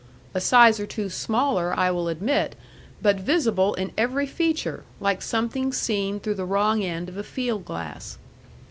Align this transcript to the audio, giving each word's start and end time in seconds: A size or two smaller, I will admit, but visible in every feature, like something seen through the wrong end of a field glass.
A 0.33 0.41
size 0.41 0.79
or 0.79 0.87
two 0.87 1.09
smaller, 1.11 1.75
I 1.77 1.91
will 1.91 2.07
admit, 2.07 2.55
but 3.03 3.19
visible 3.19 3.75
in 3.75 3.91
every 3.95 4.25
feature, 4.25 4.83
like 4.99 5.21
something 5.21 5.71
seen 5.71 6.19
through 6.19 6.33
the 6.33 6.43
wrong 6.45 6.83
end 6.83 7.07
of 7.07 7.17
a 7.17 7.23
field 7.23 7.65
glass. 7.65 8.17